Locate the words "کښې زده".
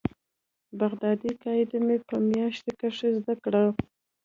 2.79-3.33